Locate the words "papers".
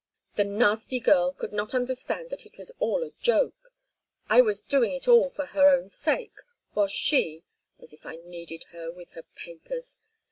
9.35-9.99